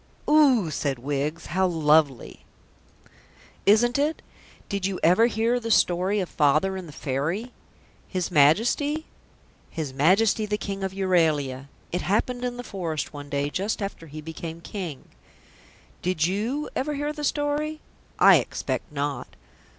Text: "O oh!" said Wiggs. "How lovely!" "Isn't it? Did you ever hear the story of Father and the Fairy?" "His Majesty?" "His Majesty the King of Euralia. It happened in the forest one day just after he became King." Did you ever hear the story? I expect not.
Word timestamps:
"O 0.27 0.65
oh!" 0.65 0.69
said 0.71 0.97
Wiggs. 0.97 1.45
"How 1.45 1.67
lovely!" 1.67 2.43
"Isn't 3.67 3.99
it? 3.99 4.23
Did 4.67 4.87
you 4.87 4.99
ever 5.03 5.27
hear 5.27 5.59
the 5.59 5.69
story 5.69 6.19
of 6.19 6.27
Father 6.27 6.75
and 6.75 6.87
the 6.87 6.91
Fairy?" 6.91 7.51
"His 8.07 8.31
Majesty?" 8.31 9.05
"His 9.69 9.93
Majesty 9.93 10.47
the 10.47 10.57
King 10.57 10.83
of 10.83 10.91
Euralia. 10.91 11.67
It 11.91 12.01
happened 12.01 12.43
in 12.43 12.57
the 12.57 12.63
forest 12.63 13.13
one 13.13 13.29
day 13.29 13.51
just 13.51 13.79
after 13.79 14.07
he 14.07 14.21
became 14.21 14.59
King." 14.59 15.03
Did 16.01 16.25
you 16.25 16.67
ever 16.75 16.95
hear 16.95 17.13
the 17.13 17.23
story? 17.23 17.79
I 18.17 18.37
expect 18.37 18.91
not. 18.91 19.35